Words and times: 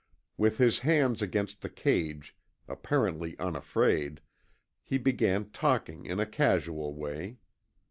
With 0.35 0.57
his 0.57 0.79
hands 0.79 1.21
against 1.21 1.61
the 1.61 1.69
cage, 1.69 2.35
apparently 2.67 3.37
unafraid, 3.37 4.19
he 4.83 4.97
began 4.97 5.51
talking 5.51 6.07
in 6.07 6.19
a 6.19 6.25
casual 6.25 6.95
way. 6.95 7.37